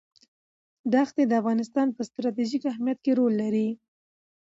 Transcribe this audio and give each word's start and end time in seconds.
دښتې 0.93 1.23
د 1.27 1.31
افغانستان 1.41 1.87
په 1.95 2.01
ستراتیژیک 2.09 2.63
اهمیت 2.71 2.99
کې 3.05 3.11
رول 3.19 3.33
لري. 3.41 3.67